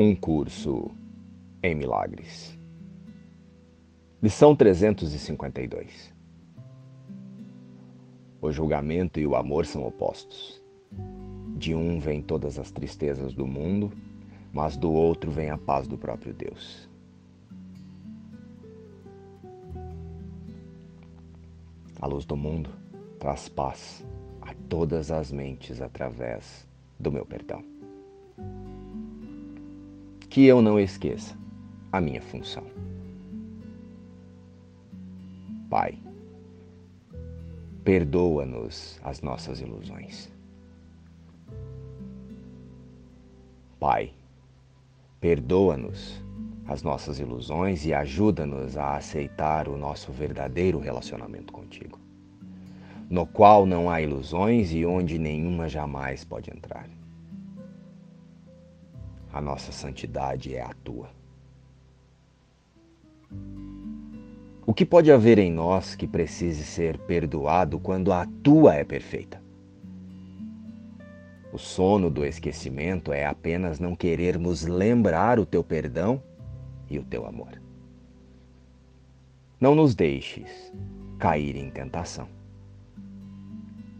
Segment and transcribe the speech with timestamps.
[0.00, 0.92] Um curso
[1.60, 2.56] em milagres.
[4.22, 6.14] Lição 352.
[8.40, 10.62] O julgamento e o amor são opostos.
[11.56, 13.92] De um vem todas as tristezas do mundo,
[14.52, 16.88] mas do outro vem a paz do próprio Deus.
[22.00, 22.70] A luz do mundo
[23.18, 24.06] traz paz
[24.40, 26.68] a todas as mentes através
[27.00, 27.77] do meu perdão
[30.28, 31.36] que eu não esqueça
[31.90, 32.64] a minha função.
[35.70, 35.98] Pai,
[37.82, 40.30] perdoa-nos as nossas ilusões.
[43.80, 44.12] Pai,
[45.20, 46.22] perdoa-nos
[46.66, 51.98] as nossas ilusões e ajuda-nos a aceitar o nosso verdadeiro relacionamento contigo,
[53.08, 56.97] no qual não há ilusões e onde nenhuma jamais pode entrar
[59.32, 61.10] a nossa santidade é a tua.
[64.66, 69.42] O que pode haver em nós que precise ser perdoado quando a tua é perfeita?
[71.52, 76.22] O sono do esquecimento é apenas não querermos lembrar o teu perdão
[76.90, 77.60] e o teu amor.
[79.58, 80.72] Não nos deixes
[81.18, 82.28] cair em tentação,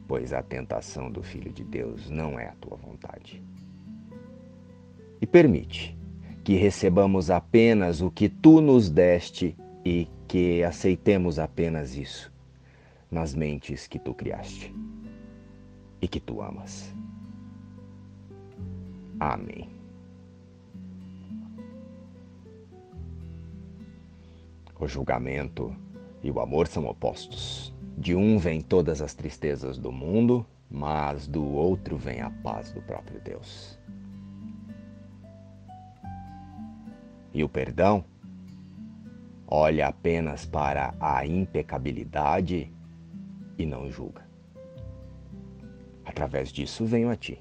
[0.06, 3.42] pois a tentação do Filho de Deus não é a tua vontade
[5.30, 5.96] permite
[6.44, 12.32] que recebamos apenas o que tu nos deste e que aceitemos apenas isso
[13.10, 14.74] nas mentes que tu criaste
[16.00, 16.94] e que tu amas.
[19.18, 19.68] Amém.
[24.78, 25.74] O julgamento
[26.22, 27.74] e o amor são opostos.
[27.96, 32.80] De um vem todas as tristezas do mundo, mas do outro vem a paz do
[32.82, 33.76] próprio Deus.
[37.32, 38.04] E o perdão
[39.46, 42.70] olha apenas para a impecabilidade
[43.56, 44.26] e não julga.
[46.04, 47.38] Através disso venho a ti.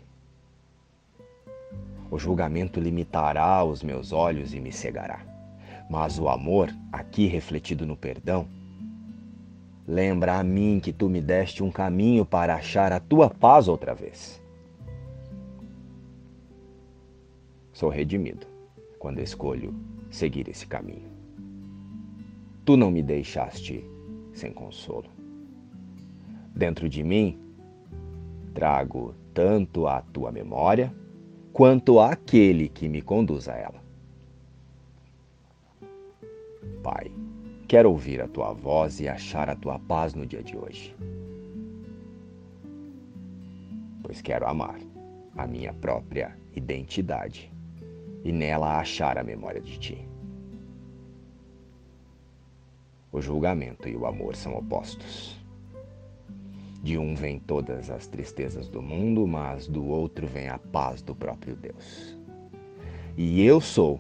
[2.10, 5.26] O julgamento limitará os meus olhos e me cegará.
[5.90, 8.48] Mas o amor, aqui refletido no perdão,
[9.86, 13.94] lembra a mim que tu me deste um caminho para achar a tua paz outra
[13.94, 14.42] vez.
[17.74, 18.57] Sou redimido
[19.00, 19.74] quando escolho
[20.10, 21.10] seguir esse caminho.
[22.66, 23.84] Tu não me deixaste
[24.34, 25.10] sem consolo.
[26.56, 27.38] Dentro de mim,
[28.54, 30.94] trago tanto a tua memória
[31.54, 33.82] quanto aquele que me conduz a ela.
[36.84, 37.12] Pai,
[37.68, 40.96] quero ouvir a tua voz e achar a tua paz no dia de hoje.
[44.02, 44.80] Pois quero amar
[45.36, 47.52] a minha própria identidade
[48.24, 50.08] e nela achar a memória de ti.
[53.12, 55.38] O julgamento e o amor são opostos.
[56.84, 61.16] De um vem todas as tristezas do mundo, mas do outro vem a paz do
[61.16, 62.18] próprio Deus.
[63.18, 64.00] E eu sou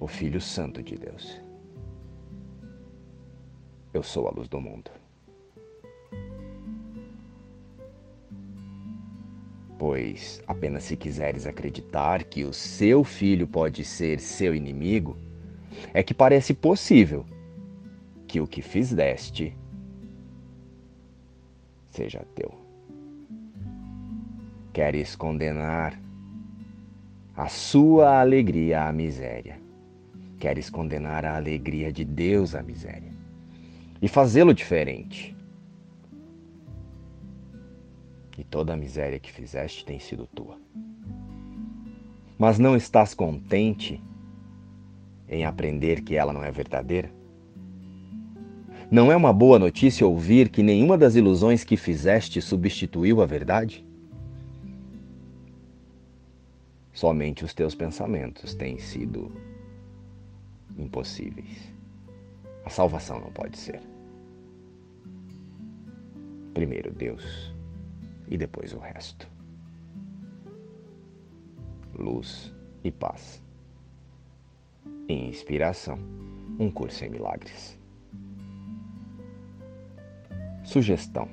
[0.00, 1.40] o Filho Santo de Deus.
[3.92, 4.90] Eu sou a luz do mundo.
[9.88, 15.16] Pois apenas se quiseres acreditar que o seu filho pode ser seu inimigo,
[15.94, 17.24] é que parece possível
[18.26, 19.56] que o que fizeste
[21.92, 22.52] seja teu.
[24.72, 25.96] Queres condenar
[27.36, 29.56] a sua alegria à miséria.
[30.40, 33.12] Queres condenar a alegria de Deus à miséria.
[34.02, 35.35] E fazê-lo diferente.
[38.38, 40.58] E toda a miséria que fizeste tem sido tua.
[42.38, 44.02] Mas não estás contente
[45.28, 47.10] em aprender que ela não é verdadeira?
[48.90, 53.84] Não é uma boa notícia ouvir que nenhuma das ilusões que fizeste substituiu a verdade?
[56.92, 59.32] Somente os teus pensamentos têm sido
[60.78, 61.74] impossíveis.
[62.64, 63.80] A salvação não pode ser.
[66.54, 67.55] Primeiro Deus
[68.28, 69.28] e depois o resto.
[71.94, 73.42] Luz e paz.
[75.08, 75.98] Inspiração.
[76.58, 77.78] Um curso em milagres.
[80.66, 81.28] Sugestão: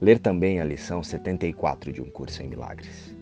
[0.00, 3.13] ler também a lição 74 de Um Curso em Milagres.